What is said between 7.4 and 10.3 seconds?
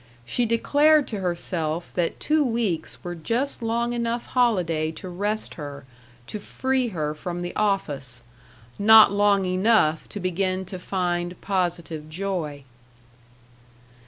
the office; not long enough to